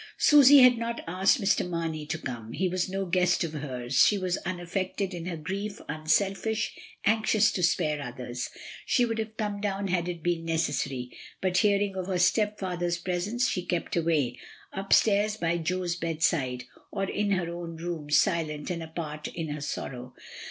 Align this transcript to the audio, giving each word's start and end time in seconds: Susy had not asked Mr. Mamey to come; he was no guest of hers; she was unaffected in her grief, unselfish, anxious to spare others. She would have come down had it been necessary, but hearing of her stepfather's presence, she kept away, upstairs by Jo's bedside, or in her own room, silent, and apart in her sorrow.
Susy 0.17 0.61
had 0.63 0.79
not 0.79 1.03
asked 1.05 1.39
Mr. 1.39 1.63
Mamey 1.69 2.07
to 2.07 2.17
come; 2.17 2.53
he 2.53 2.67
was 2.67 2.89
no 2.89 3.05
guest 3.05 3.43
of 3.43 3.53
hers; 3.53 4.03
she 4.03 4.17
was 4.17 4.37
unaffected 4.47 5.13
in 5.13 5.27
her 5.27 5.37
grief, 5.37 5.79
unselfish, 5.87 6.73
anxious 7.05 7.51
to 7.51 7.61
spare 7.61 8.01
others. 8.01 8.49
She 8.83 9.05
would 9.05 9.19
have 9.19 9.37
come 9.37 9.61
down 9.61 9.89
had 9.89 10.09
it 10.09 10.23
been 10.23 10.43
necessary, 10.43 11.11
but 11.39 11.57
hearing 11.59 11.95
of 11.95 12.07
her 12.07 12.17
stepfather's 12.17 12.97
presence, 12.97 13.47
she 13.47 13.61
kept 13.63 13.95
away, 13.95 14.39
upstairs 14.73 15.37
by 15.37 15.59
Jo's 15.59 15.95
bedside, 15.95 16.63
or 16.89 17.03
in 17.07 17.33
her 17.33 17.47
own 17.53 17.75
room, 17.77 18.09
silent, 18.09 18.71
and 18.71 18.81
apart 18.81 19.27
in 19.27 19.49
her 19.49 19.61
sorrow. 19.61 20.15